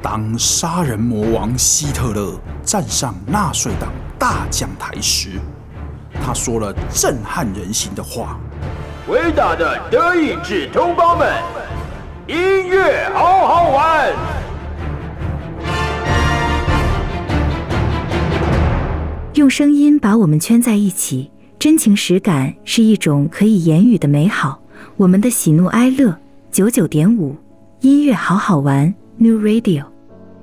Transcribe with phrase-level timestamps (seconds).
[0.00, 5.40] 当杀人魔王希特勒站上纳粹党大讲台时，
[6.24, 8.38] 他说了震撼人心的话
[9.10, 11.28] ：“伟大的德意志同胞们，
[12.28, 14.12] 音乐好好玩。”
[19.34, 24.60] 用声音把我们圈在一起，真情实感是一种可以言语的美好。
[24.96, 26.16] 我们的喜怒哀乐，
[26.52, 27.36] 九九点五，
[27.80, 28.94] 音乐好好玩。
[29.20, 29.84] New Radio，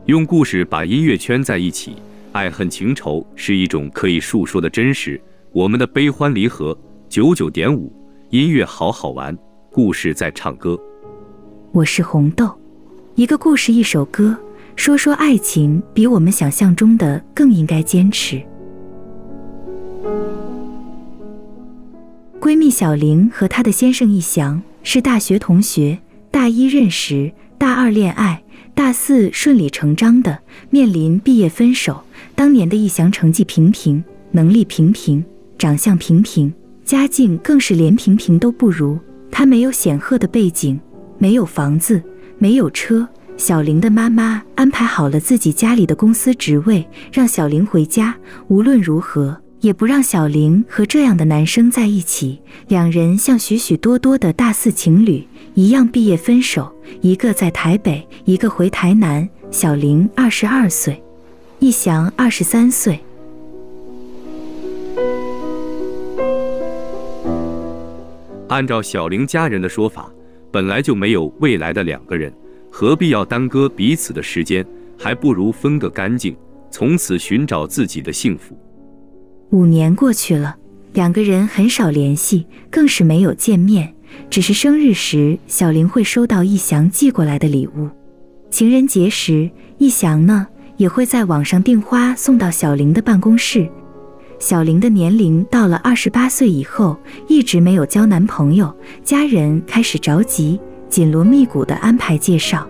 [0.04, 1.96] 用故事把音乐圈在一起，
[2.33, 5.18] 爱恨情仇是一种可以述说的真实。
[5.54, 7.89] 我们的悲欢离合，九九点五，
[8.32, 9.33] 音乐好好玩，
[9.71, 10.78] 故事在唱歌。
[11.71, 12.54] 我是红豆，
[13.16, 14.38] 一个故事一首歌，
[14.75, 18.42] 说说爱情，比我们想象中的更应该坚持。
[22.42, 25.97] 闺蜜小玲和她的先生一翔是大学同学，
[26.30, 28.42] 大一认识，大二恋爱。
[28.75, 30.38] 大四顺理成章的
[30.70, 32.03] 面临毕业分手。
[32.36, 35.23] 当年的易翔成绩平平，能力平平，
[35.58, 38.99] 长相平平，家境更是连平平都不如。
[39.31, 40.77] 他没有显赫的背景，
[41.17, 42.03] 没有房子，
[42.38, 43.08] 没有车。
[43.38, 48.14] 小玲的妈妈安排好了自己家里的公司职位，让小玲回家。
[48.49, 52.39] 无论如何，也不让小玲和这样的男生在一起。
[52.67, 59.28] 两人像许许多多的大四情侣一样毕业分手，一个在台北，一个回台南。
[59.52, 61.02] 小玲二十二岁，
[61.59, 63.00] 一翔二十三岁。
[68.50, 70.11] 按照小玲家人的说法，
[70.52, 72.33] 本来就没有未来的两个人，
[72.70, 74.66] 何必要耽搁彼此的时间？
[74.98, 76.36] 还不如分个干净，
[76.70, 78.58] 从此寻找自己的幸福。
[79.56, 80.58] 五年过去了，
[80.92, 83.94] 两个人很少联系，更是没有见面。
[84.30, 87.88] 只是生日时，小玲会收到一翔寄过来的礼物；
[88.52, 90.45] 情人节时，一翔呢
[90.76, 93.66] 也会在网上订花送到小玲的办公室。
[94.39, 96.98] 小玲的年龄到了二十八岁以后，
[97.30, 102.67] 一直没有交男朋友，家人开始着急，紧锣密鼓地安排介绍。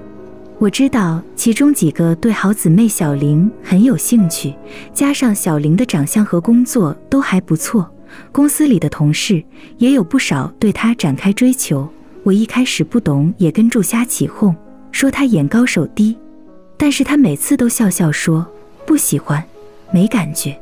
[0.58, 4.56] 我知道其中几个对好姊妹小玲很有兴趣，
[4.94, 7.90] 加上小玲的长相和工作都还不错。
[8.32, 9.44] 公司里的同事
[9.78, 11.88] 也有不少对她展开追求，
[12.24, 14.56] 我一开始不懂，也跟住瞎起哄，
[14.92, 16.18] 说她眼高手低，
[16.78, 18.46] 但是她每次都笑笑说
[18.88, 19.44] 不喜欢，
[19.92, 20.58] 没感觉。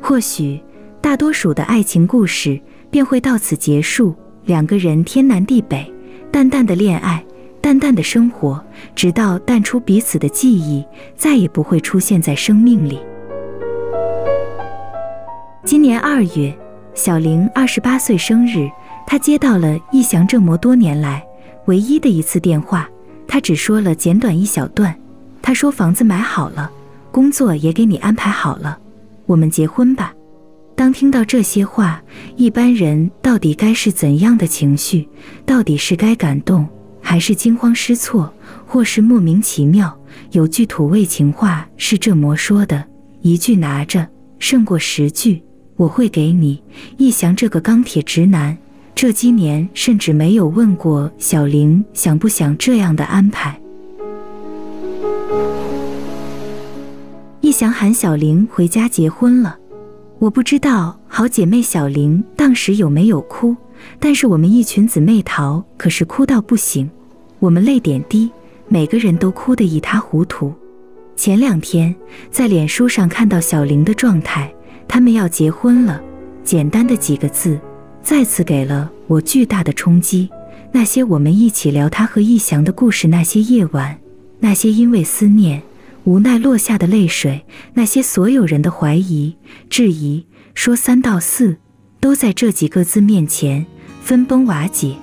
[0.00, 0.60] 或许
[1.00, 2.60] 大多数的爱情故事
[2.90, 4.12] 便会到此结束，
[4.44, 5.90] 两个人天南地北，
[6.32, 7.24] 淡淡的恋爱，
[7.60, 8.62] 淡淡的生活，
[8.94, 10.84] 直到淡出彼此的记忆，
[11.16, 12.98] 再也不会出现在生命里。
[15.64, 16.56] 今年二月，
[16.94, 18.68] 小玲二十八岁生日，
[19.06, 21.22] 她接到了易翔这么多年来
[21.66, 22.88] 唯一的一次电话。
[23.30, 24.98] 他只说了简短一小段，
[25.42, 26.70] 他说房子买好了，
[27.12, 28.78] 工作也给你安排好了，
[29.26, 30.14] 我们结婚吧。
[30.74, 32.02] 当听到这些话，
[32.36, 35.06] 一般人到底该是怎样的情绪？
[35.44, 36.66] 到底是该感动，
[37.08, 38.30] 还是惊慌失措，
[38.66, 39.98] 或是莫名其妙？
[40.32, 42.84] 有句土味情话是这么说的：
[43.22, 44.06] 一句拿着
[44.38, 45.42] 胜过十句。
[45.76, 46.62] 我会给你，
[46.98, 48.54] 一翔这个钢铁直男，
[48.94, 53.58] 这几年甚至没有问过小玲想不想这样的安排。
[57.40, 59.56] 一翔喊小玲回家结婚了，
[60.18, 63.56] 我不知道好姐妹小玲当时有没有哭，
[63.98, 66.90] 但是我们一群姊妹淘可是哭到不行，
[67.38, 68.30] 我们泪点低，
[68.68, 70.52] 每个人都哭得一塌糊涂。
[71.16, 71.94] 前两天
[72.30, 74.52] 在脸书上看到小玲的状态。
[74.90, 76.00] 他们要结婚了，
[76.42, 77.60] 简单的几个字，
[78.02, 80.30] 再次给了我巨大的冲击。
[80.72, 83.98] 那些我们一起聊他和一翔的故事，那些夜晚，
[84.40, 85.62] 那些因为思念
[86.04, 87.44] 无奈落下的泪水，
[87.74, 89.36] 那些所有人的怀疑、
[89.68, 91.58] 质疑，说三道四，
[92.00, 93.66] 都在这几个字面前
[94.00, 94.96] 分崩瓦解。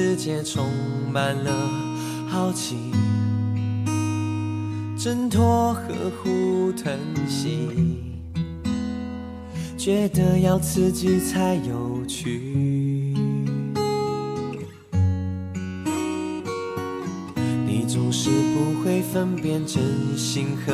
[0.00, 0.64] 世界充
[1.12, 1.50] 满了
[2.28, 2.76] 好奇、
[4.96, 5.82] 挣脱、呵
[6.22, 6.96] 护、疼
[7.26, 7.68] 惜，
[9.76, 13.12] 觉得要刺激才有趣。
[17.66, 19.82] 你总是不会分辨真
[20.16, 20.72] 心和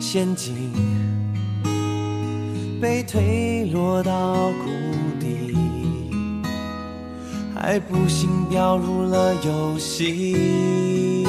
[0.00, 0.54] 陷阱，
[2.80, 4.70] 被推落到谷
[5.15, 5.15] 底。
[7.58, 11.26] 还不幸掉入了游戏。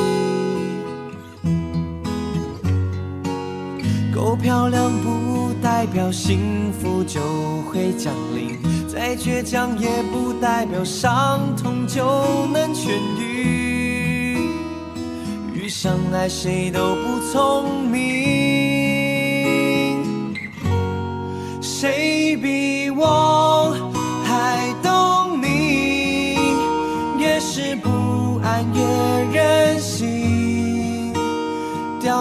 [4.13, 7.21] 够漂亮不代表幸福就
[7.69, 12.03] 会降临，再倔强也不代表伤痛就
[12.51, 12.89] 能痊
[13.19, 14.37] 愈。
[15.53, 18.56] 遇上爱谁都不聪明，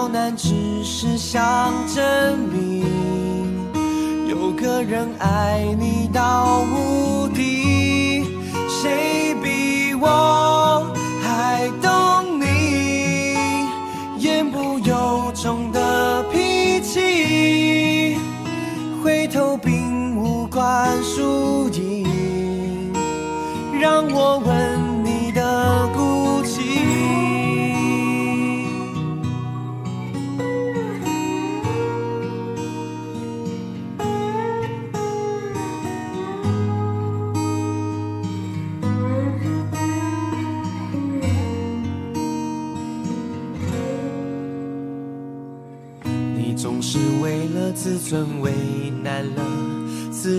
[0.07, 2.85] 难只是想证明，
[4.27, 8.23] 有个人爱你到无敌。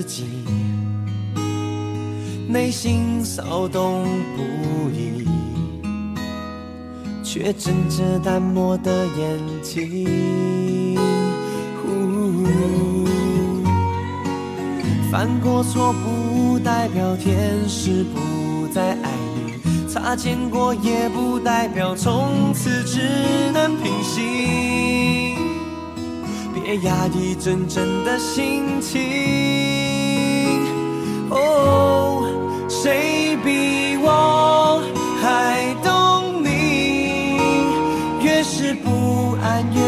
[0.09, 0.25] 己，
[2.49, 4.43] 内心骚动不
[4.91, 5.29] 已，
[7.23, 10.99] 却睁着淡漠的眼睛。
[15.11, 25.37] 犯过错不代表天使不再爱你，擦肩过也不代表从此只能平行。
[26.55, 29.88] 别压抑真正的心情。
[31.31, 32.27] 哦，
[32.69, 34.83] 谁比我
[35.21, 37.69] 还懂你？
[38.23, 39.81] 越是不安越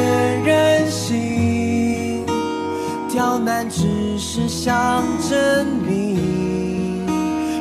[0.44, 2.24] 任性，
[3.08, 7.06] 刁难只是想证明，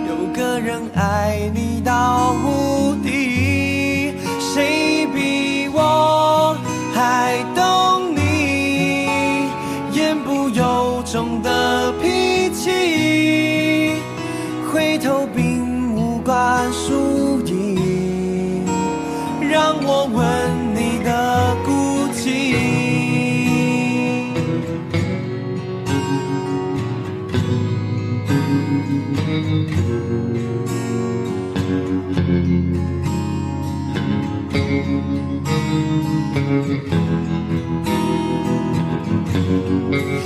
[0.07, 3.38] 有个人爱你到无底。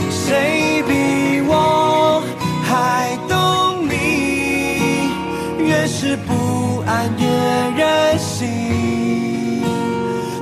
[0.09, 2.21] 谁比我
[2.63, 5.09] 还懂你？
[5.65, 7.25] 越是不安越
[7.77, 9.61] 任性，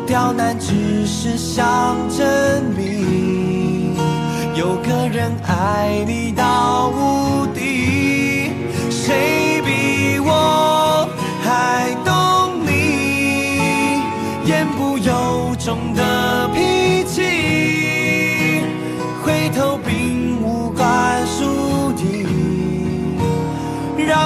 [0.06, 3.96] 刁难只是想证明，
[4.56, 8.52] 有个人爱你到无敌。
[8.90, 9.41] 谁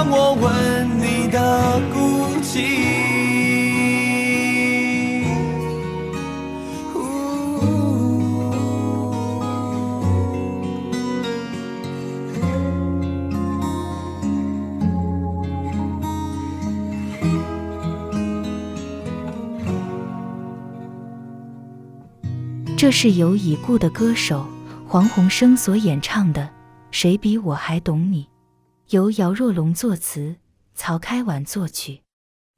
[0.10, 3.06] 我吻你的骨气。
[22.78, 24.46] 这是由已故的歌手
[24.88, 26.42] 黄鸿升所演唱的
[26.92, 28.24] 《谁比我还懂你》，
[28.90, 30.36] 由姚若龙作词，
[30.76, 32.02] 曹开晚作曲。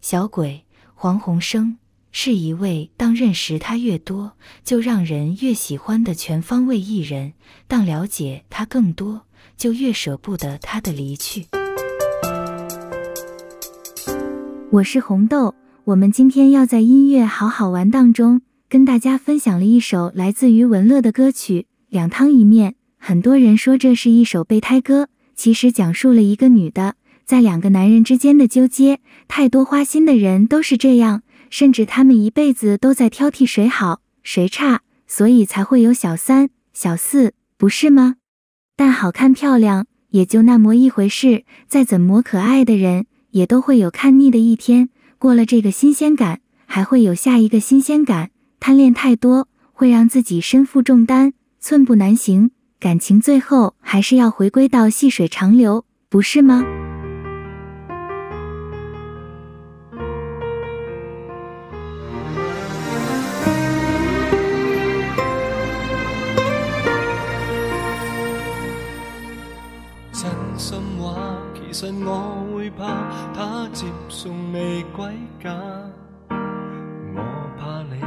[0.02, 1.78] 小鬼黄鸿升
[2.12, 7.32] 是一位当认识他越多，就让人越喜欢的全方位艺人。
[7.66, 9.22] 当了解他更多，
[9.56, 11.48] 就越舍不得他的离去。
[14.70, 15.56] 我是红豆，
[15.86, 18.42] 我们今天要在音乐好好玩当中。
[18.68, 22.72] 跟大家分享了一首来自于文乐的歌曲《两汤一面》。
[22.98, 25.08] 很多人说这是一首备胎歌，
[25.38, 29.00] 其实讲述了一个女的在两个男人之间的纠结。
[29.30, 38.16] 太多花心的人都是这样，甚至他们一辈子都在挑剔谁好谁差，所以才会有小三、小四，不是吗？
[38.76, 44.90] 但好看漂亮也就那么一回事，再怎么可爱的人也都会有看腻的一天。
[45.20, 48.32] 过了这个新鲜感，还会有下一个新鲜感。
[48.60, 52.52] 贪恋太多会让自己身负重担，寸步难行。
[52.80, 56.64] 感情最后还是要回归到细水长流，不是吗？
[70.14, 71.16] 真心话，
[71.56, 72.86] 其实我会怕
[73.34, 75.12] 他接送未归
[75.44, 75.50] 家，
[76.30, 77.24] 我
[77.58, 78.00] 怕你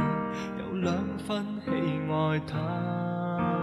[0.59, 0.95] 有两
[1.27, 1.71] 分喜
[2.09, 3.60] 爱他。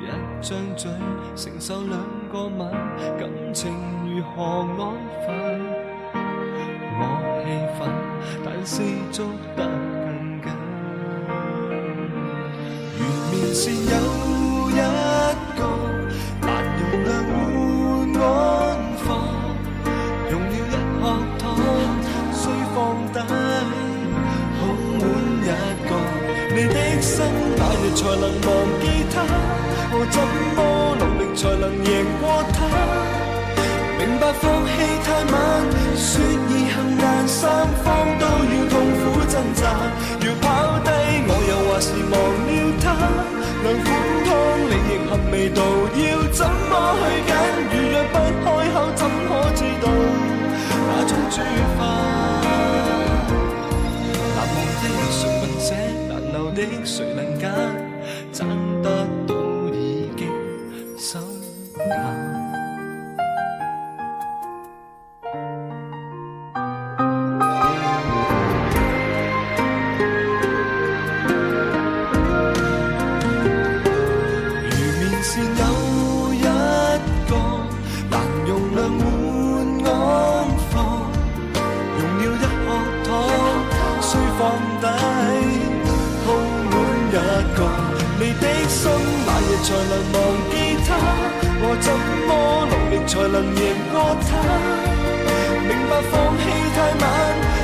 [0.00, 0.06] 一
[0.40, 0.90] 张嘴
[1.36, 2.00] 承受两
[2.32, 2.70] 个吻，
[3.18, 3.70] 感情
[4.08, 4.42] 如何
[4.78, 5.28] 安分？
[6.96, 7.00] 我
[7.44, 7.78] 气愤，
[8.42, 8.80] 但是
[9.12, 10.48] 捉得更紧。
[12.96, 13.78] 如面线有
[14.70, 14.80] 一
[15.54, 15.60] 个
[16.40, 16.44] 白
[16.78, 17.36] 容量换
[18.22, 18.24] 安
[19.04, 19.06] 放，
[20.30, 20.58] 用了一
[20.98, 21.02] 壳
[21.38, 21.44] 糖，
[22.32, 22.42] 需
[22.74, 22.74] 放
[23.12, 23.16] 低。
[24.56, 24.60] 好
[24.98, 25.02] 碗
[25.44, 25.46] 一
[25.86, 25.90] 个，
[26.56, 27.20] 你的心，
[27.58, 28.79] 那日才能忘。
[30.00, 30.16] 我怎
[30.56, 31.92] 么努力才能赢
[32.22, 32.24] 过
[32.56, 32.58] 他？
[33.98, 34.72] 明白放弃
[35.04, 35.36] 太晚，
[35.94, 39.60] 说易行难，三方都要痛苦挣扎。
[40.24, 40.88] 要抛低
[41.28, 42.96] 我又话是忘了他，
[43.60, 43.92] 两款
[44.24, 44.28] 汤
[44.64, 45.60] 你亦合味道，
[45.92, 47.36] 要怎么去拣？
[47.68, 49.84] 如若不开口，怎可知道
[50.88, 51.36] 那种煮
[51.76, 51.78] 法？
[54.32, 55.68] 难忘的谁能舍，
[56.08, 57.44] 难留的谁能拣？
[58.32, 58.48] 赚
[58.82, 59.06] 得
[91.90, 91.96] 怎
[92.28, 92.30] 么
[92.70, 93.94] 努力才能赢过
[94.28, 94.30] 他？
[95.66, 96.42] 明白放弃
[96.76, 97.04] 太晚，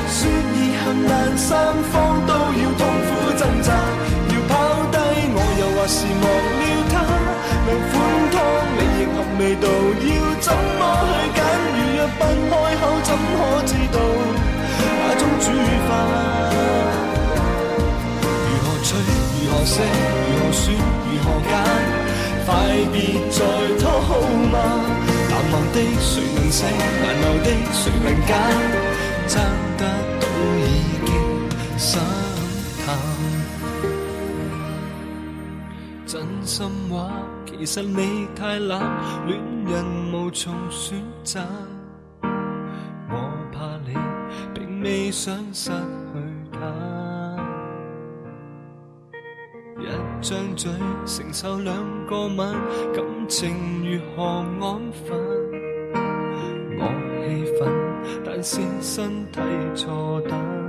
[0.09, 0.19] 说
[0.53, 1.47] 易行难，三
[1.91, 1.95] 方
[2.27, 3.71] 都要痛苦挣扎。
[4.27, 4.51] 要抛
[4.91, 4.95] 低
[5.31, 6.27] 我又或是忘
[6.59, 6.95] 了他，
[7.67, 7.93] 能款
[8.33, 8.35] 汤
[8.75, 9.65] 你亦合味道，
[10.03, 10.09] 要
[10.41, 11.39] 怎么去拣？
[11.77, 13.95] 如若不开口，怎可知道
[14.99, 15.45] 那种煮
[15.87, 15.89] 法？
[18.49, 18.89] 如何舍，
[19.39, 20.75] 如何选，
[21.07, 22.06] 如何拣？
[22.47, 22.55] 快
[22.93, 22.97] 别
[23.29, 23.43] 再
[23.77, 24.55] 拖好吗？
[25.29, 26.63] 难忘的谁能舍，
[27.03, 28.29] 难留的谁能拣？
[29.27, 29.35] 争
[29.77, 29.83] 得
[30.21, 30.23] 到
[30.63, 30.65] 已
[31.05, 31.09] 经
[31.77, 31.99] 心
[32.85, 32.87] 淡。
[36.05, 36.55] 真心
[36.89, 37.11] 话，
[37.45, 38.79] 其实你太懒，
[39.27, 41.41] 恋人无从选择。
[43.09, 43.13] 我
[43.51, 43.93] 怕你
[44.53, 45.69] 并未想失
[50.21, 50.71] 张嘴
[51.05, 51.75] 承受两
[52.07, 52.37] 个吻，
[52.93, 54.23] 感情如何
[54.59, 55.17] 安分？
[56.79, 56.81] 我
[57.23, 57.69] 气愤，
[58.25, 59.39] 但是身体
[59.75, 60.66] 错等。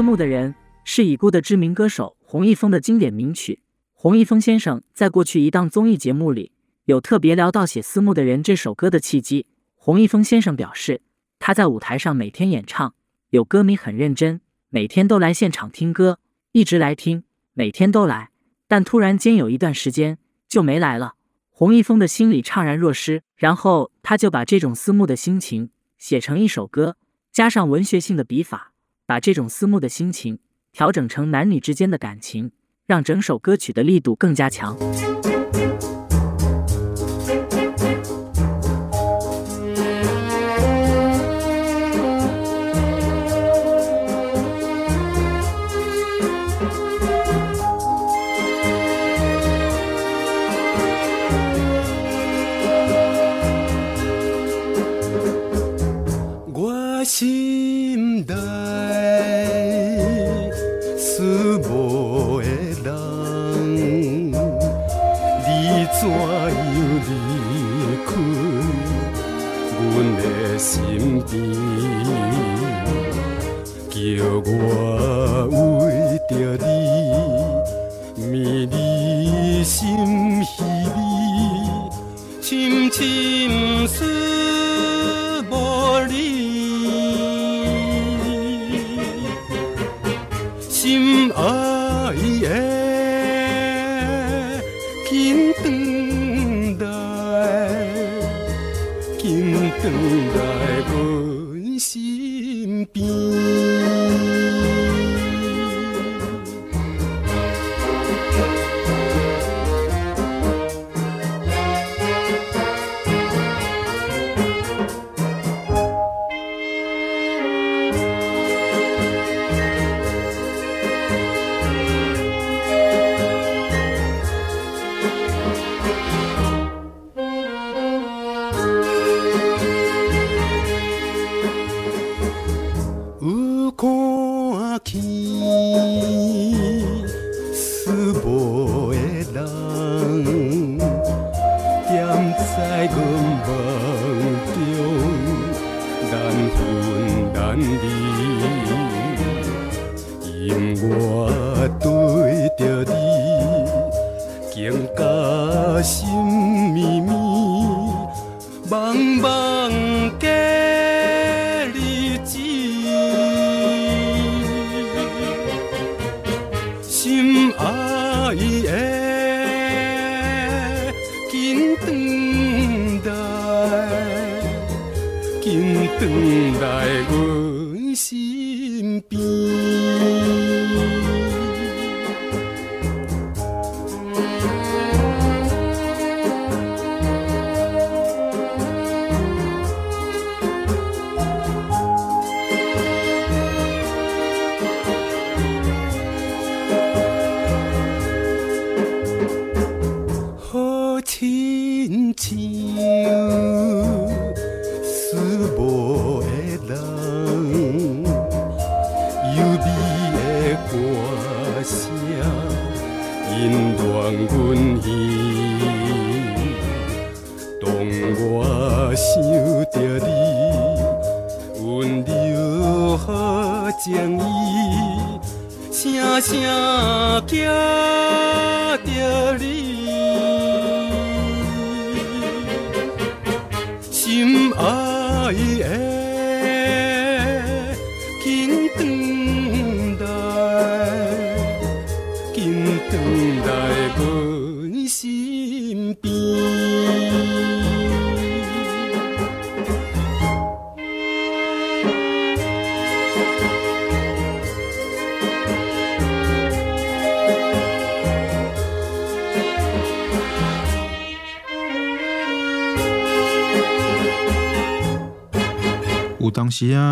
[0.00, 3.60] 思慕的人是已故的知名歌手洪一峰的经典名曲。
[3.92, 6.52] 洪一峰先生在过去一档综艺节目里
[6.86, 9.44] 有特别聊到写《思慕的人》这首歌的契机。
[9.74, 11.02] 洪一峰先生表示，
[11.38, 12.94] 他在舞台上每天演唱，
[13.28, 14.40] 有歌迷很认真，
[14.70, 16.18] 每天都来现场听歌，
[16.52, 18.30] 一直来听，每天都来。
[18.66, 20.16] 但突然间有一段时间
[20.48, 21.16] 就没来了。
[21.50, 26.96] 洪一峰的心里怅然若失，然后他就把这种思慕的心情写成一首歌，
[27.30, 28.68] 加上文学性的笔法。
[29.10, 30.38] 把这种思慕的心情
[30.70, 32.52] 调整成男女之间的感情，
[32.86, 34.78] 让整首歌曲的力度更加强。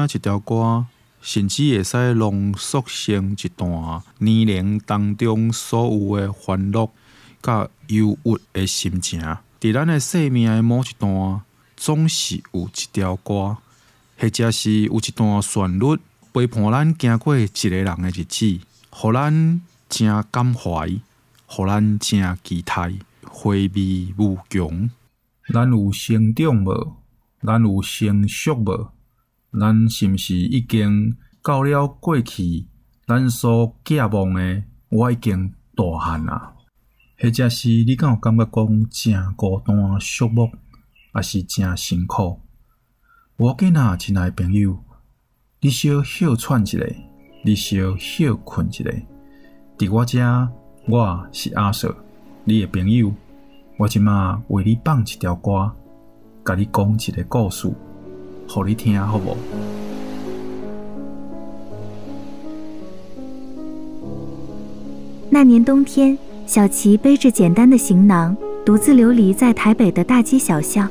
[0.04, 0.87] 一条歌
[1.20, 6.90] 甚至会使浓缩成一段年龄当中所有的欢乐、
[7.42, 9.20] 甲忧郁的心情。
[9.61, 11.40] 伫咱的生命的某一段，
[11.76, 13.56] 总是有一条歌，
[14.16, 15.98] 或者是有一段旋律，
[16.32, 21.00] 陪伴咱行过一个人的日子，互咱正感怀，
[21.46, 24.88] 互咱正期待，回味无穷。
[25.52, 26.96] 咱有成长无？
[27.42, 28.92] 咱有成熟无？
[29.52, 32.66] 咱是毋是已经到了过去？
[33.06, 36.52] 咱所寄望的，我已经大汉啊！
[37.18, 40.52] 或者是你敢有感觉讲真孤单、寂寞，
[41.12, 42.40] 还是真辛苦？
[43.38, 44.84] 我今仔，亲爱的朋友，
[45.61, 46.78] 你小歇喘一下，
[47.42, 48.84] 你小歇困一下。
[49.78, 50.48] 伫我遮，
[50.87, 51.96] 我是阿 Sir，
[52.44, 53.14] 你的朋友。
[53.78, 55.72] 我即马为你放一条歌，
[56.44, 57.72] 甲你讲一个故事。
[58.50, 59.37] 好，你听好不？
[65.28, 68.34] 那年冬天，小琪背着简单的行囊，
[68.64, 70.88] 独自流离在台北的大街小巷。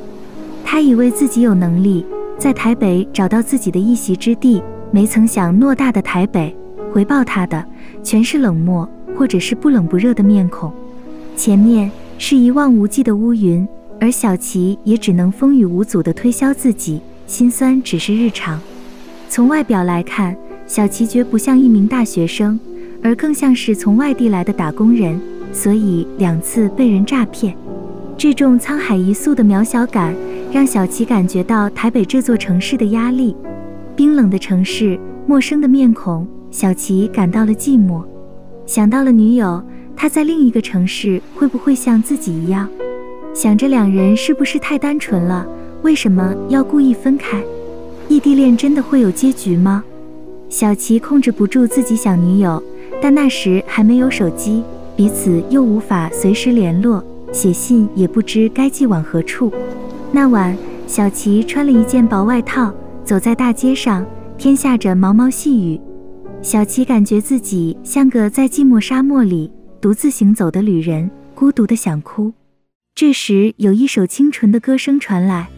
[0.64, 2.06] 他以为自己有能力
[2.38, 6.56] 在台北找到自己的一席之地，没曾想偌大的台北
[6.94, 7.66] 回报他的
[8.04, 10.72] 全是冷漠，或者是不冷不热的面孔。
[11.36, 11.90] 前面
[12.20, 13.68] 是一望无际的乌云，
[14.00, 17.02] 而小琪也只能风雨无阻地推销自己。
[17.28, 18.58] 心酸只是日常。
[19.28, 20.36] 从外表来看，
[20.66, 22.58] 小琪绝不像一名大学生，
[23.04, 25.20] 而更像是从外地来的打工人，
[25.52, 27.54] 所以两次被人诈骗。
[28.18, 30.16] 这种沧海一粟的渺小感，
[30.54, 33.36] 让小琪感觉到台北这座城市的压力。
[33.94, 38.02] 冰冷的城市，陌生的面孔，小琪感到了寂寞。
[38.66, 39.62] 想到了女友，
[39.98, 42.70] 她在另一个城市会不会像自己一样？
[43.34, 45.46] 想着两人是不是太单纯了？
[45.84, 47.42] 为什么要故意分开？
[48.10, 49.84] 异地恋真的会有结局吗？
[50.50, 52.62] 小琪控制不住自己想女友，
[53.02, 54.64] 但那时还没有手机，
[54.96, 59.52] 彼此又无法随时联络，写信也不知该寄往何处。
[60.12, 64.06] 那晚，小琪穿了一件薄外套，走在大街上，
[64.38, 65.80] 天下着毛毛细雨。
[66.42, 72.32] 小琪感觉自己像个在寂寞沙漠里独自行走的旅人，孤独的想哭。
[72.96, 75.50] 这时，有一首清纯的歌声传来。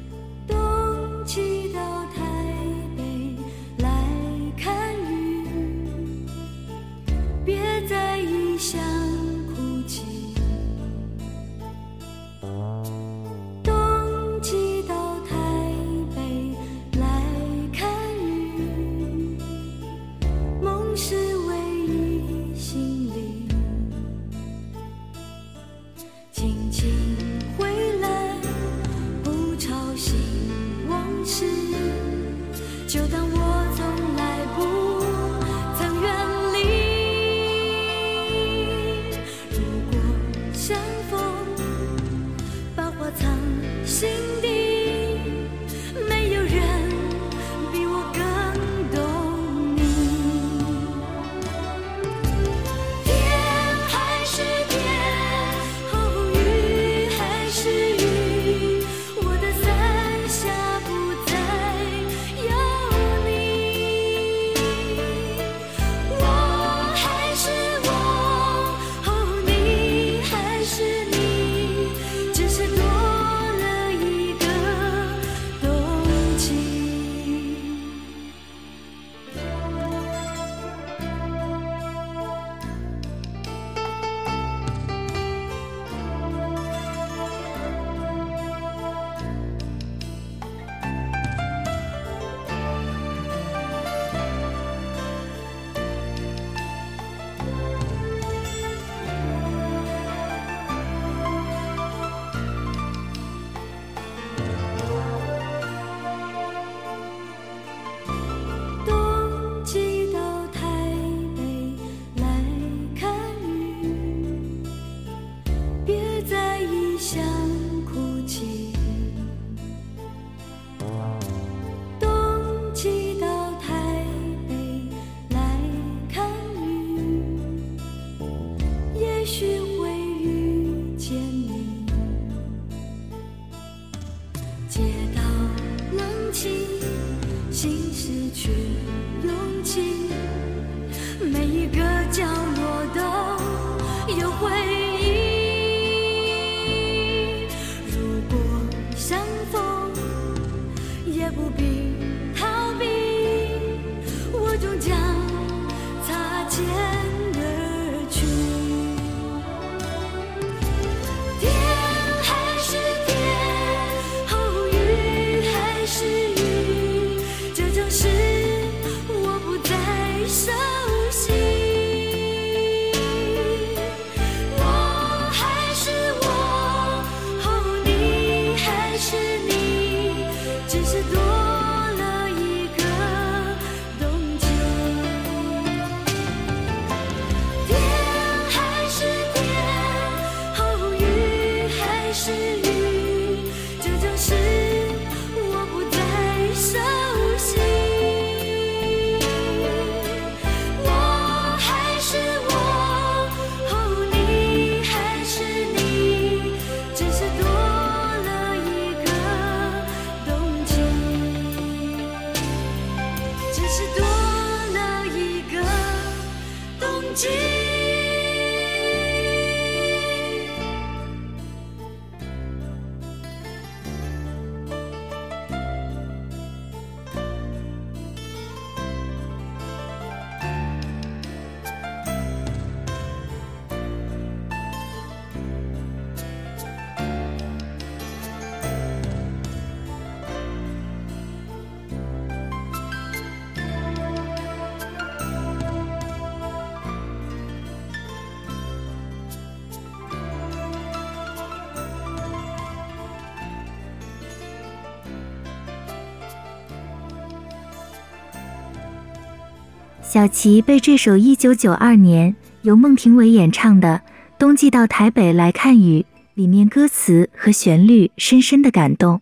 [260.20, 264.02] 小琪被这首1992年由孟庭苇演唱的
[264.38, 266.02] 《冬季到台北来看雨》
[266.34, 269.22] 里面歌词和旋律深深的感动，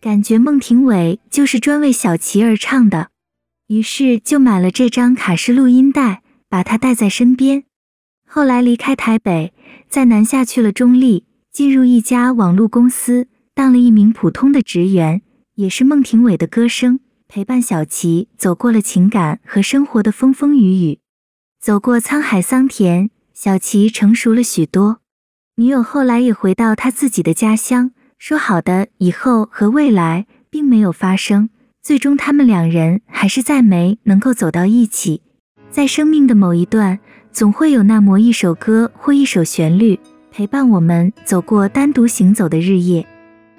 [0.00, 3.08] 感觉孟庭苇就是专为小琪而唱的，
[3.66, 7.64] 于是就买了这张卡式录音带，把它带在身边。
[8.24, 9.52] 后来离开台北，
[9.88, 15.20] 在南下去了中坜，进入一家网络公司，当了一名普通的职员，
[15.56, 17.00] 也是孟庭苇的歌声。
[17.30, 21.00] 陪伴小琪走过了情感和生活的风风雨雨，
[21.60, 25.00] 走过沧海桑田，小琪成熟了许多。
[25.56, 31.50] 女友后来也回到他自己的家乡，说好的以后和未来并没有发生，
[31.82, 35.20] 最终他们两人还是再没能够走到一起。
[35.70, 36.98] 在生命的某一段，
[37.30, 43.06] 总会有那么一首歌或一首旋律陪伴我们走过单独行走的日夜，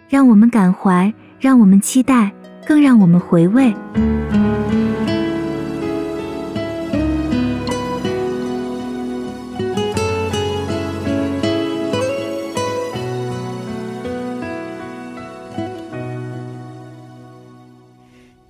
[0.09, 2.33] 让我们感怀，让我们期待。
[2.69, 3.73] 更让我们回味。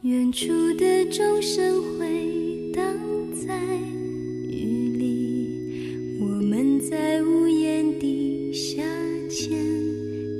[0.01, 2.83] 远处的钟声回荡
[3.47, 3.57] 在
[4.49, 8.83] 雨里，我们在屋檐底下
[9.29, 9.57] 牵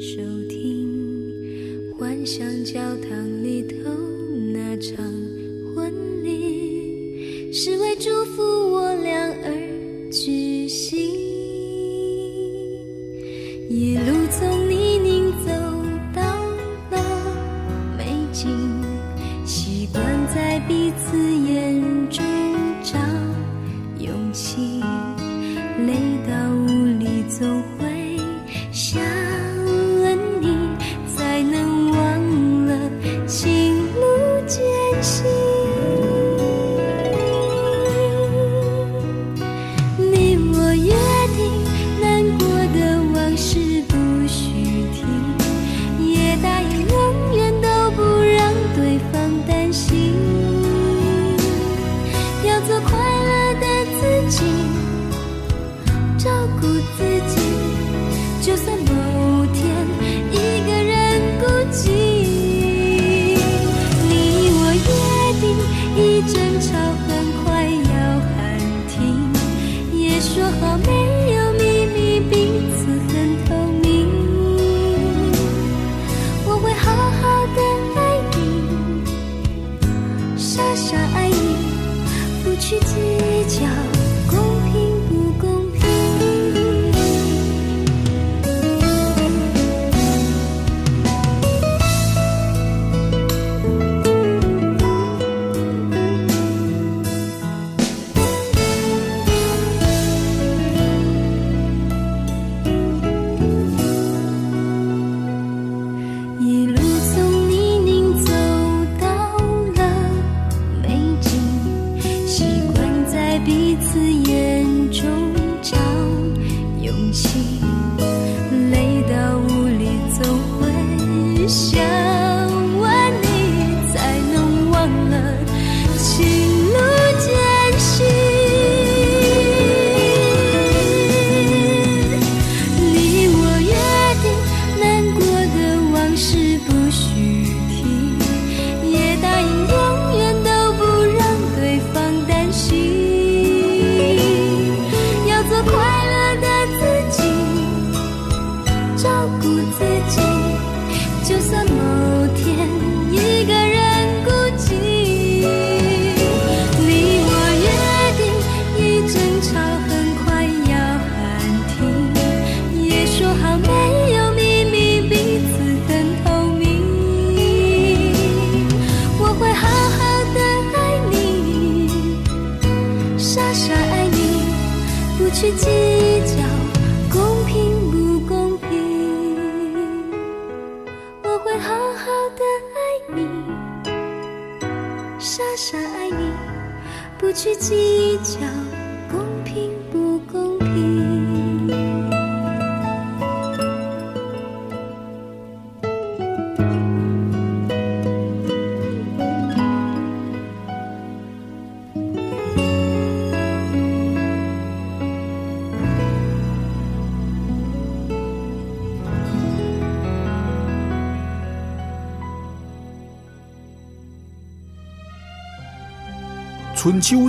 [0.02, 3.29] 手听，幻想教堂。
[7.99, 8.59] 祝福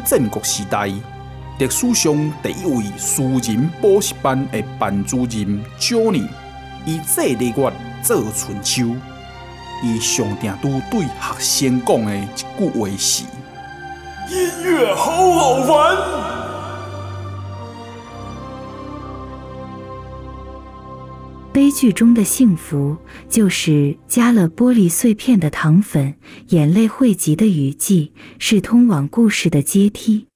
[0.01, 0.87] 战国时代，
[1.59, 6.27] 历史上第一位私人补习班的班主任 Johnny，
[6.85, 8.97] 以这个月做春秋，
[9.83, 13.25] 伊上定都对学生讲的一句话是：
[14.29, 16.20] 音乐好好玩。
[21.81, 26.15] 剧中的幸福，就是加了玻璃碎片的糖粉，
[26.49, 30.27] 眼泪汇集的雨季，是通往故事的阶梯。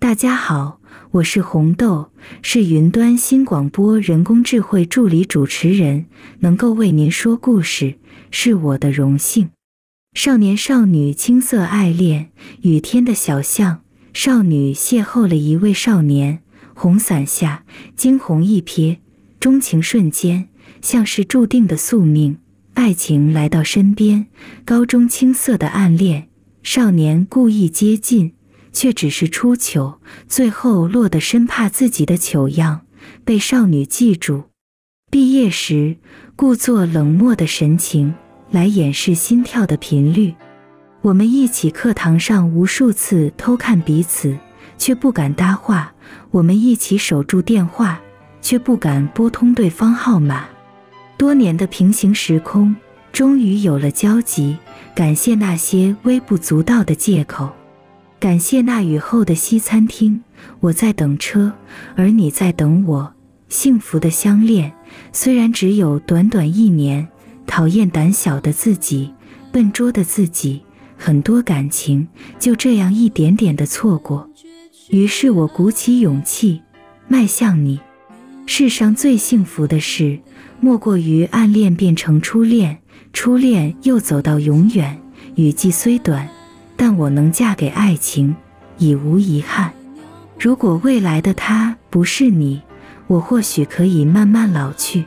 [0.00, 0.80] 大家好，
[1.12, 2.10] 我是红豆，
[2.42, 6.06] 是云端新广播人工智慧助理主持人，
[6.40, 7.94] 能够为您说故事，
[8.32, 9.50] 是我的荣幸。
[10.14, 16.42] 少年少女青涩爱恋，雨天的小巷，少女邂逅了一位少年，
[16.74, 18.98] 红伞下惊鸿一瞥，
[19.38, 20.48] 钟情瞬间。
[20.82, 22.38] 像是注定的宿命，
[22.74, 24.26] 爱情来到身边。
[24.64, 26.28] 高中青涩的暗恋，
[26.62, 28.34] 少年故意接近，
[28.72, 32.82] 却只是出糗，最后落得生怕自己的糗样
[33.24, 34.44] 被少女记住。
[35.10, 35.96] 毕业时，
[36.36, 38.14] 故作冷漠的神情
[38.50, 40.34] 来掩饰心跳的频率。
[41.02, 44.36] 我们一起课堂上无数次偷看彼此，
[44.78, 45.92] 却不敢搭话。
[46.30, 48.00] 我们一起守住电话，
[48.40, 50.46] 却不敢拨通对方号码。
[51.20, 52.74] 多年的平行时空，
[53.12, 54.56] 终于有了交集。
[54.94, 57.50] 感谢那些微不足道的借口，
[58.18, 60.22] 感谢那雨后的西餐厅，
[60.60, 61.52] 我在等车，
[61.94, 63.12] 而你在等我。
[63.50, 64.72] 幸福的相恋，
[65.12, 67.06] 虽然只有短短一年。
[67.46, 69.12] 讨厌胆小的自己，
[69.52, 70.62] 笨拙的自己，
[70.96, 74.26] 很多感情就这样一点点的错过。
[74.88, 76.62] 于是我鼓起勇气，
[77.08, 77.78] 迈向你。
[78.46, 80.18] 世上最幸福的事。
[80.62, 82.78] 莫过于暗恋变成初恋，
[83.14, 85.00] 初恋又走到永远。
[85.36, 86.28] 雨季虽短，
[86.76, 88.36] 但我能嫁给爱情，
[88.76, 89.72] 已无遗憾。
[90.38, 92.60] 如果未来的他不是你，
[93.06, 95.06] 我或许可以慢慢老去。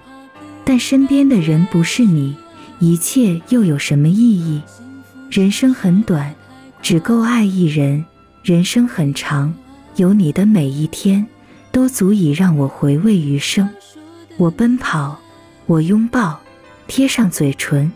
[0.66, 2.36] 但身边的人不是你，
[2.80, 4.62] 一切又有什么意义？
[5.30, 6.34] 人生很短，
[6.82, 8.04] 只够爱一人；
[8.44, 9.54] 人生很长，
[9.98, 11.28] 有你的每一天，
[11.72, 13.70] 都足以让我回味余生。
[14.38, 15.20] 我奔跑。
[15.66, 16.40] 我拥抱，
[16.88, 17.92] 贴上嘴唇。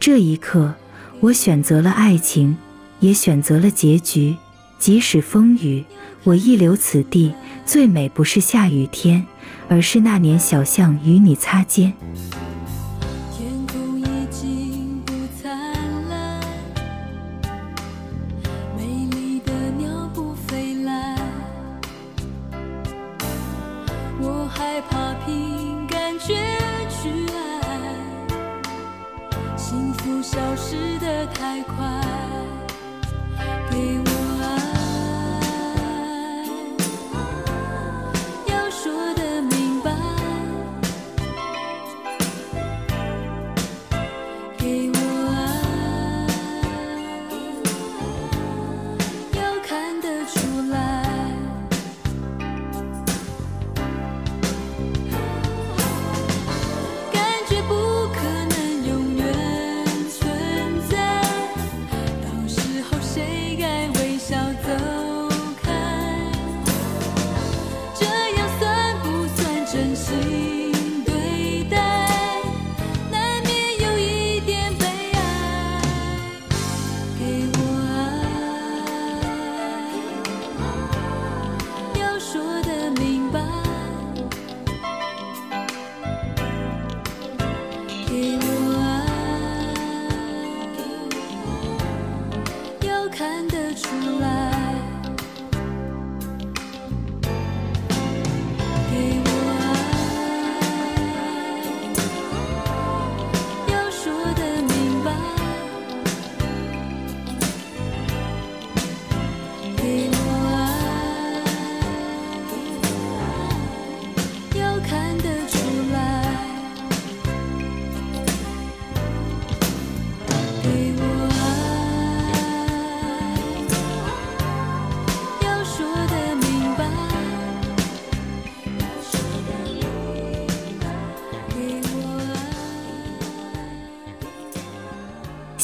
[0.00, 0.74] 这一刻，
[1.20, 2.56] 我选择了爱情，
[2.98, 4.36] 也选择了结局。
[4.78, 5.84] 即使风雨，
[6.24, 7.32] 我亦留此地。
[7.64, 9.24] 最美不是下雨天，
[9.68, 11.92] 而是那年小巷与你擦肩。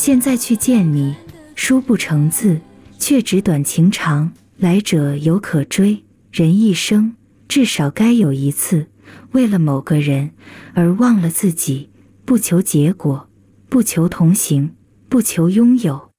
[0.05, 1.15] 现在去见你，
[1.55, 2.61] 书不成字，
[2.99, 4.33] 却纸短情长。
[4.57, 7.15] 来者犹可追，人一生
[7.47, 8.89] 至少该有一次，
[9.31, 10.33] 为了某个人
[10.75, 11.89] 而忘了自己，
[12.25, 13.29] 不求结果，
[13.69, 14.75] 不求同行，
[15.09, 16.11] 不求拥有，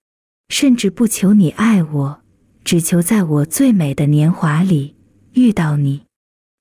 [0.48, 2.22] 甚至不求你爱我，
[2.64, 4.96] 只求在我最美的年华里
[5.34, 6.04] 遇到你。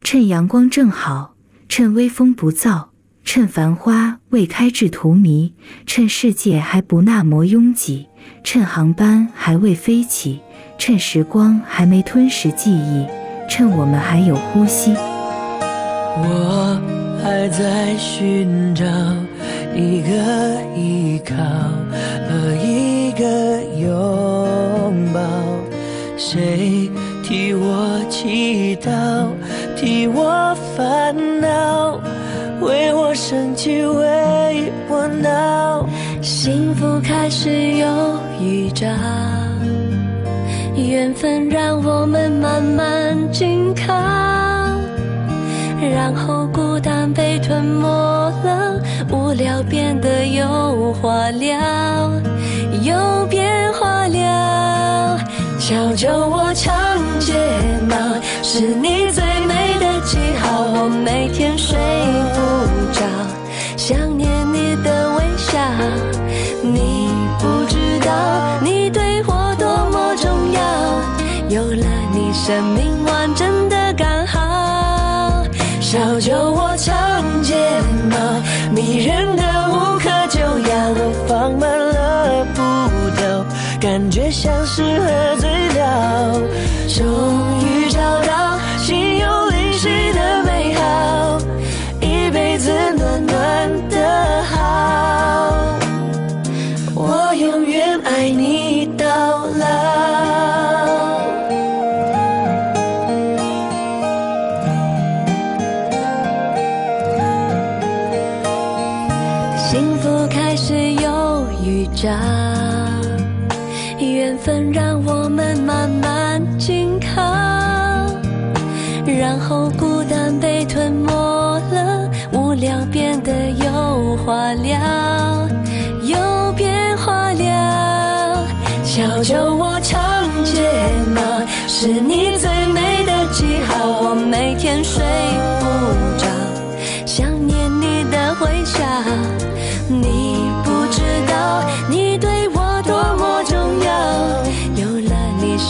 [0.04, 1.36] 趁阳光正好，
[1.68, 2.88] 趁微风不燥，
[3.24, 5.52] 趁繁花未开至荼蘼，
[5.86, 8.08] 趁世界还不那么拥挤，
[8.44, 10.40] 趁航班还未飞起。
[10.78, 13.06] 趁时光还没吞噬记忆，
[13.48, 14.92] 趁我们还有呼吸。
[16.14, 16.80] 我
[17.22, 18.84] 还在寻找
[19.74, 21.36] 一个依靠
[22.28, 25.20] 和一个拥抱，
[26.16, 26.90] 谁
[27.22, 29.28] 替我祈祷，
[29.76, 32.00] 替我烦恼，
[32.62, 35.86] 为我生气，为我闹，
[36.22, 37.86] 幸福开始有
[38.40, 38.86] 预兆。
[40.74, 43.92] 缘分让我们慢慢紧靠，
[45.80, 47.86] 然后孤单被吞没
[48.44, 51.58] 了，无聊变得有话聊，
[52.82, 55.18] 有变化了。
[55.58, 56.74] 小酒窝长
[57.20, 57.32] 睫
[57.88, 57.96] 毛，
[58.42, 59.54] 是你最美
[72.44, 75.44] 生命完整的刚好。
[75.80, 77.54] 小酒窝长睫
[78.10, 78.16] 毛，
[78.74, 82.60] 迷人的无可救药，我放慢了步
[83.16, 83.44] 调，
[83.80, 86.40] 感觉像是喝醉了。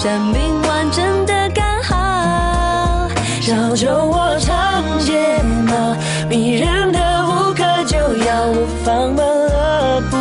[0.02, 3.08] 生命完整的刚好。
[3.40, 5.96] 小酒窝长睫毛，
[6.28, 6.98] 迷人的
[7.28, 10.16] 无可救药，我放慢了步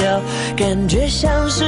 [0.00, 0.20] 调，
[0.56, 1.64] 感觉像是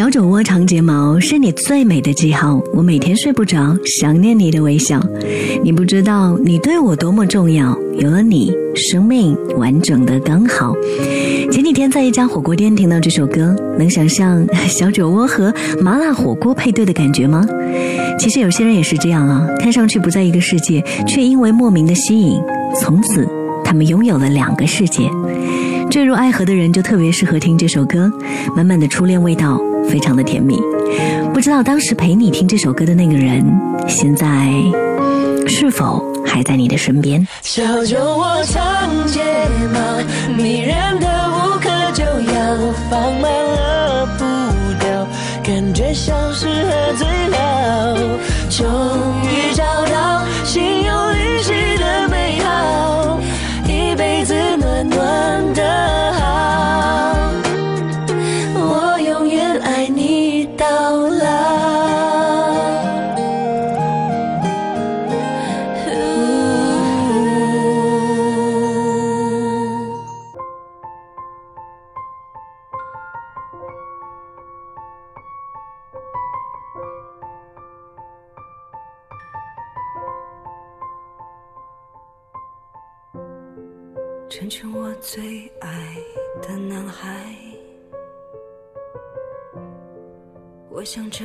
[0.00, 4.98] 小酒窝长睫毛是你最美的记号，我每天睡不着，想念你的微笑。
[5.62, 10.74] 你不知道你对我多么重要，有了你，生命完整的刚好。
[11.52, 17.46] 前几天在一家火锅店听到这首歌，能想象小酒窝和麻辣火锅配对的感觉吗？
[18.18, 22.40] 其实有些人也是这样啊，看上去不在一个世界，却因为莫名的吸引，
[22.80, 23.28] 从此
[23.62, 25.10] 他们拥有了两个世界。
[25.90, 28.10] 坠入爱河的人就特别适合听这首歌，
[28.56, 29.60] 满满的初恋味道，
[29.90, 30.56] 非常的甜蜜。
[31.34, 33.44] 不知道当时陪你听这首歌的那个人，
[33.88, 34.26] 现在
[35.46, 37.26] 是否还在你的身边？
[37.42, 39.20] 小酒窝长睫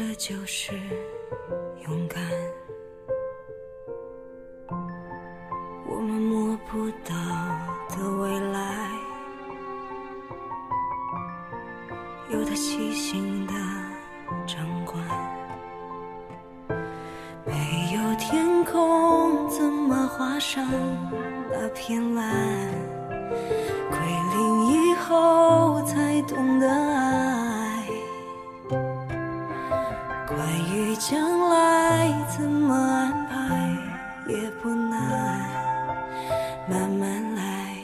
[0.07, 0.71] 这就是
[1.87, 2.21] 勇敢，
[5.87, 7.15] 我们摸不到
[7.89, 8.87] 的未来。
[12.29, 13.53] 有他细心的
[14.45, 15.03] 掌管。
[17.43, 20.63] 没有天空，怎么画上
[21.49, 22.71] 那片蓝？
[23.89, 23.97] 归
[24.35, 27.04] 零以后才懂得爱。
[30.95, 33.75] 将来怎么安排
[34.27, 35.39] 也不难，
[36.69, 37.75] 慢慢来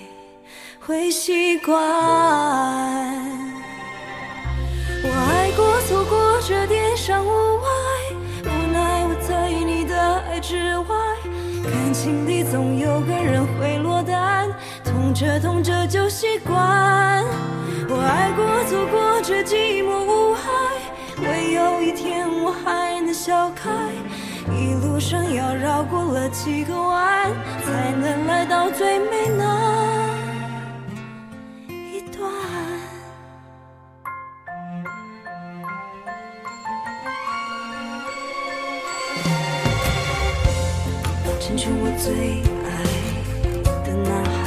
[0.79, 1.75] 会习惯。
[5.03, 7.71] 我爱过，错过，这点伤无碍。
[10.41, 10.95] 之外，
[11.63, 14.49] 感情里总有个人会落单，
[14.83, 17.23] 痛着痛着就习惯。
[17.87, 20.20] 我爱过，错过，这寂寞无，
[23.11, 23.69] 还能笑开。
[24.55, 27.29] 一路上要绕过了几个弯，
[27.65, 30.09] 才能来到最美那
[31.67, 32.31] 一段。
[41.41, 42.69] 成全我最爱
[43.83, 44.39] 的男孩，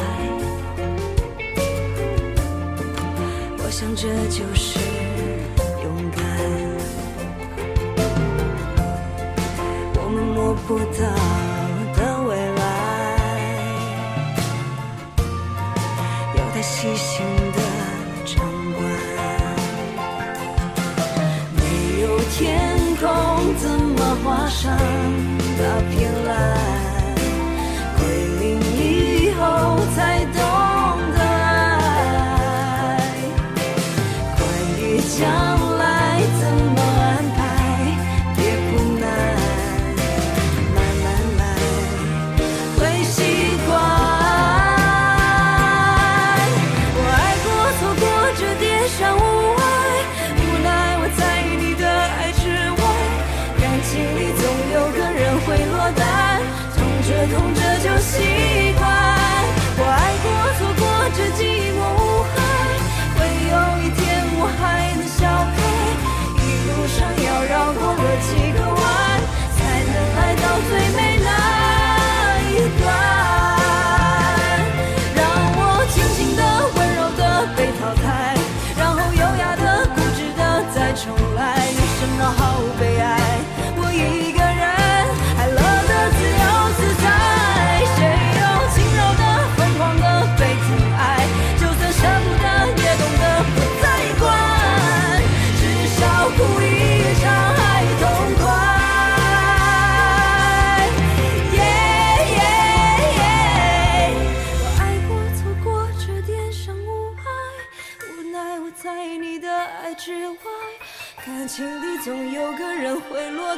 [3.59, 4.74] 我想这就是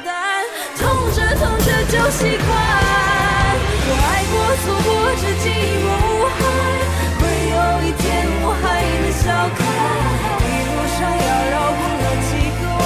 [0.03, 2.49] 痛着痛着就习惯。
[3.88, 5.44] 我爱过，错过，这寂
[5.84, 6.38] 寞无害，
[7.18, 8.05] 会有一天
[8.42, 8.64] 我还
[9.01, 9.24] 能笑
[9.57, 9.59] 开。
[10.42, 12.84] 一路上要绕过了几个弯，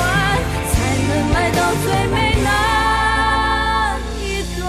[0.71, 0.73] 才
[1.09, 2.47] 能来到最美那
[4.17, 4.23] 一
[4.61, 4.63] 段。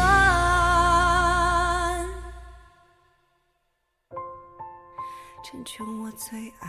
[5.43, 5.71] 成全
[6.01, 6.65] 我最爱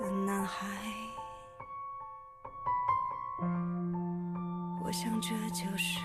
[0.00, 0.66] 的男孩。
[4.86, 5.98] 我想这就是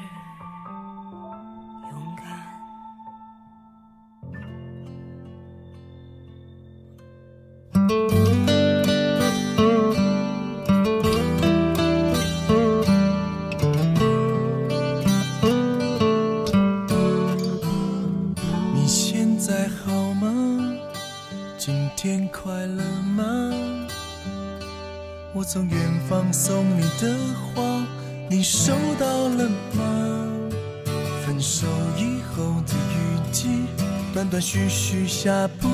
[34.51, 35.67] 续续下不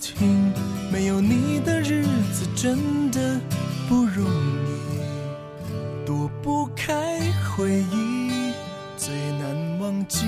[0.00, 0.50] 停，
[0.90, 2.02] 没有你的日
[2.32, 3.38] 子真的
[3.86, 7.20] 不容易，躲不开
[7.54, 8.54] 回忆，
[8.96, 10.24] 最难忘记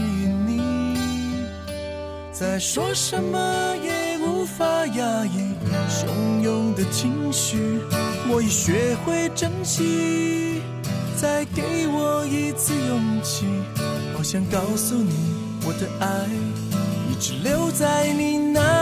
[0.47, 0.99] 你，
[2.31, 5.55] 再说什么也无法压抑
[5.89, 7.81] 汹涌的情绪，
[8.29, 10.61] 我已学会珍惜。
[11.17, 13.47] 再给我一次勇气，
[14.15, 15.15] 好想告诉你，
[15.65, 16.29] 我的爱
[17.27, 18.74] 只留在你那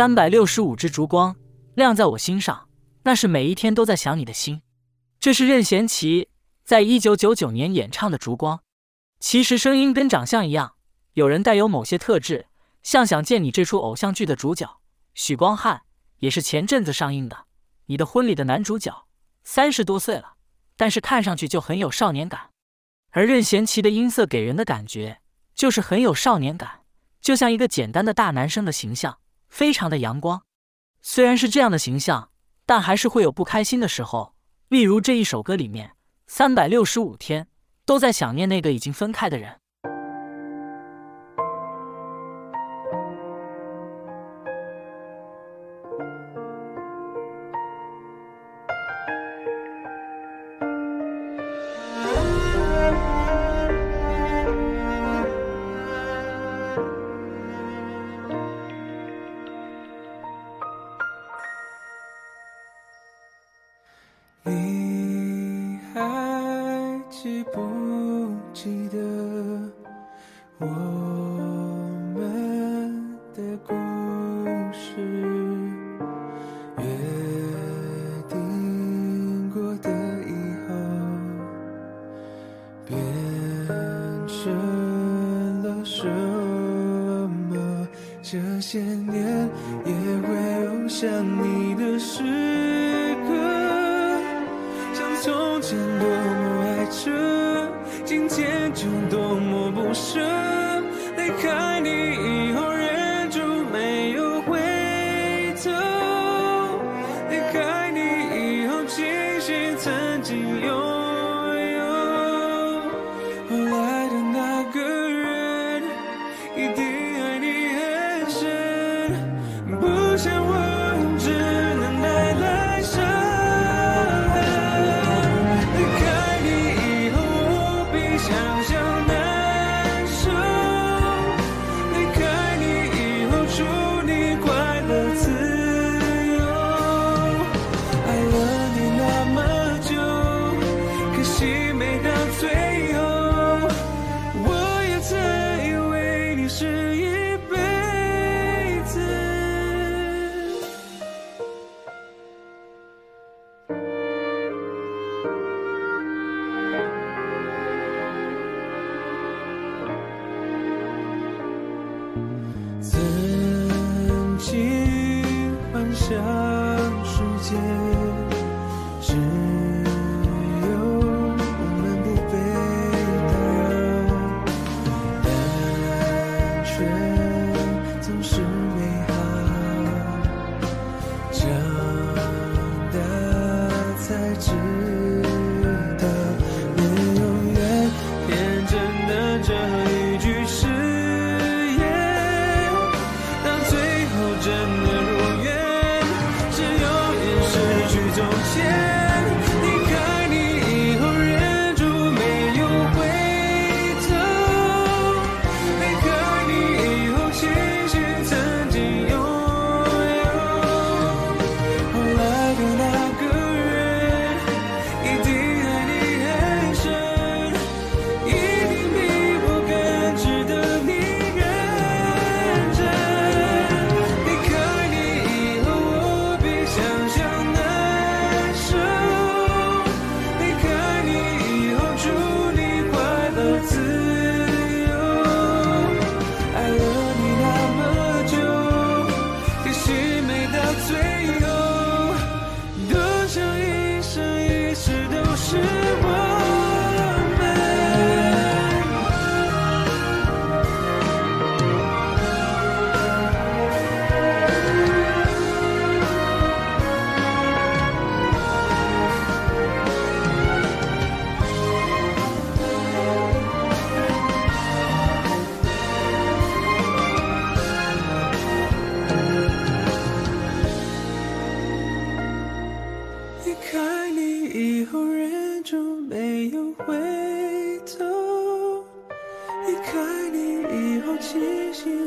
[0.00, 1.36] 三百六十五支烛光
[1.74, 2.70] 亮在我心上，
[3.02, 4.62] 那是每一天都在想你的心。
[5.18, 6.30] 这是任贤齐
[6.64, 8.56] 在一九九九年演唱的《烛光》，
[9.18, 10.72] 其实声音跟长相一样，
[11.12, 12.46] 有人带有某些特质，
[12.82, 14.80] 像《想见你》这出偶像剧的主角
[15.12, 15.82] 许光汉，
[16.20, 17.36] 也是前阵子上映的
[17.84, 19.06] 《你的婚礼》的男主角，
[19.44, 20.36] 三十多岁了。
[20.78, 22.48] 但是看上去就很有少年感，
[23.10, 25.20] 而任贤齐的音色给人的感觉
[25.54, 26.84] 就是很有少年感，
[27.20, 29.18] 就像一个简单的大男生的形象，
[29.50, 30.42] 非常的阳光。
[31.02, 32.30] 虽然是这样的形象，
[32.64, 34.34] 但还是会有不开心的时候。
[34.68, 35.96] 例如这一首歌里面，
[36.26, 37.48] 三百六十五天
[37.84, 39.60] 都在想念那个已经分开的人。
[70.60, 70.89] Whoa.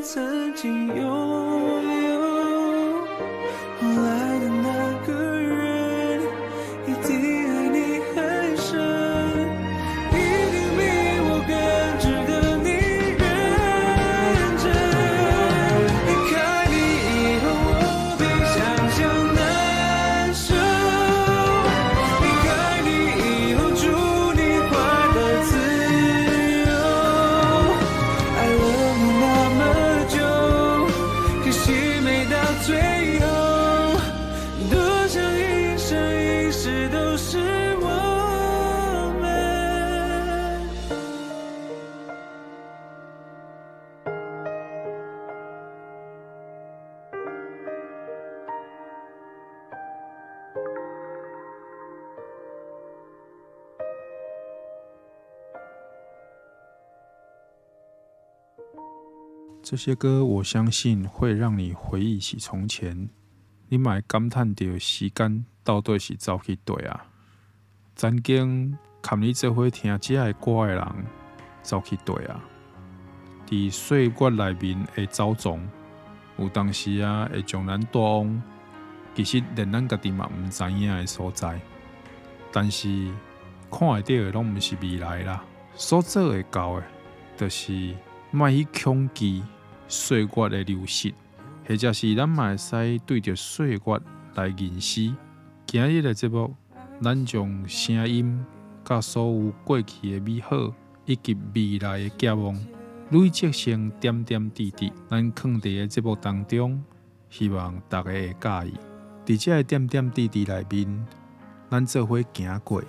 [0.04, 1.63] 曾经有。
[59.74, 63.08] 这些歌，我相信会让你回忆起从前。
[63.68, 67.06] 你买感叹着时间到底是走去对啊？
[67.96, 70.86] 曾经跟你做伙听这个歌的人
[71.60, 72.40] 走去对啊？
[73.48, 75.68] 伫岁月里面的走总，
[76.38, 78.42] 有当时啊会将咱带往，
[79.16, 81.60] 其实连咱家己嘛毋知影的所在。
[82.52, 83.10] 但是
[83.68, 85.44] 看会到的拢毋是未来啦，
[85.74, 86.86] 所做会到的，
[87.36, 87.92] 就是
[88.30, 89.42] 莫去恐惧
[89.88, 91.12] 岁月的流逝。
[91.66, 93.80] 或者是咱嘛会使对着岁月
[94.34, 95.14] 来认识。
[95.64, 96.54] 今日的节目，
[97.00, 98.44] 咱将声音
[98.84, 100.74] 甲所有过去的美好
[101.06, 102.54] 以及未来的寄望
[103.10, 106.84] 累积成点点滴滴，咱放伫个节目当中，
[107.30, 108.74] 希望大家会介意。
[109.24, 111.06] 伫这个点点滴滴内面，
[111.70, 112.82] 咱做伙行过，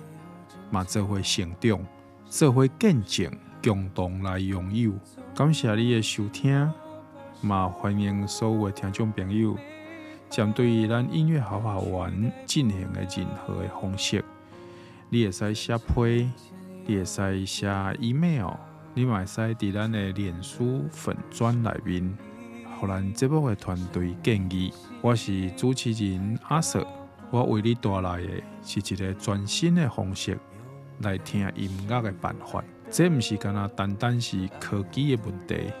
[0.70, 1.80] 嘛做伙成长，
[2.28, 3.32] 做伙见证，
[3.62, 4.92] 共同来拥有。
[5.34, 6.70] 感谢你的收听。
[7.40, 9.56] 嘛，欢迎所有的听众朋友，
[10.30, 14.24] 针对咱音乐好好玩进行的任何的方式，
[15.10, 16.30] 你会使写批，
[16.86, 17.68] 你会使写
[18.00, 18.54] email，
[18.94, 22.16] 你嘛会使伫咱的脸书粉专里面，
[22.80, 24.72] 互咱节目的团队建议。
[25.02, 26.84] 我是主持人阿硕
[27.30, 28.28] 我为你带来的
[28.62, 30.38] 是一个全新的方式
[31.00, 32.64] 来听音乐的办法。
[32.90, 35.72] 这毋是干那单单是科技的问题。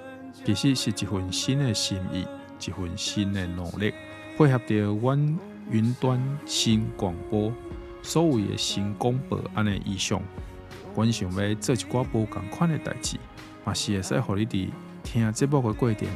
[0.44, 2.26] 其实是一份新的心意，
[2.64, 3.92] 一份新的努力，
[4.36, 5.38] 配合着阮
[5.70, 7.52] 云端新广播
[8.02, 10.20] 所谓的新广播安尼意向，
[10.94, 13.16] 阮想要做一寡无共款的代志，
[13.64, 14.68] 嘛是会使互你伫
[15.02, 16.08] 听节目的过程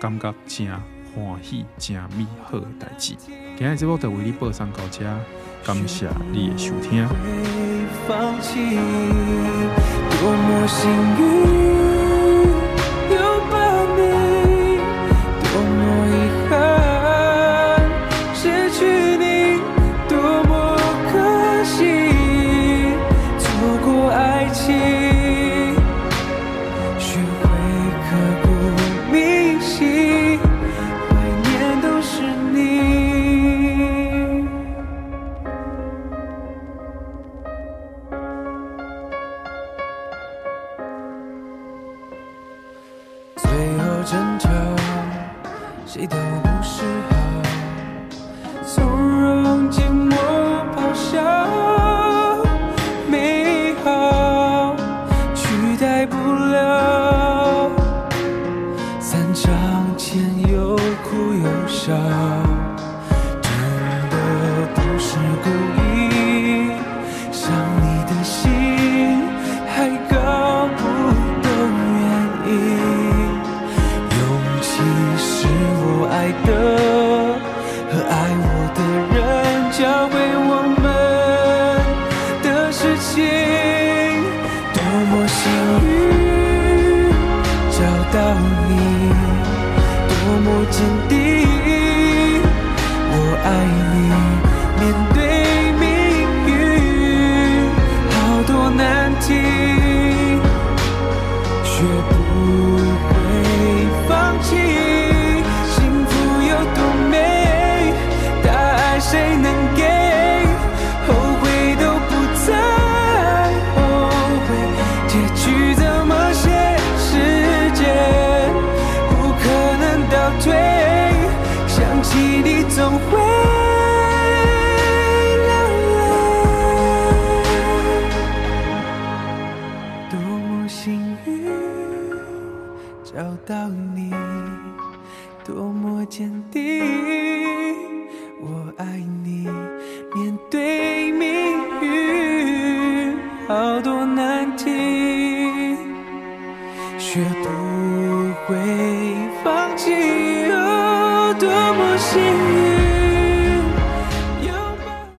[0.00, 0.68] 感觉真
[1.14, 3.14] 欢喜、真美好的代志。
[3.56, 5.04] 今日节目就为你播送到这，
[5.64, 7.06] 感谢你的收听。
[8.06, 8.76] 最